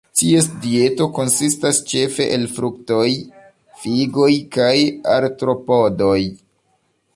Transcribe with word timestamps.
Ties 0.19 0.45
dieto 0.61 1.05
konsistas 1.17 1.81
ĉefe 1.91 2.25
el 2.37 2.47
fruktoj, 2.55 3.05
figoj 3.83 4.33
kaj 4.57 4.73
artropodoj. 5.19 6.19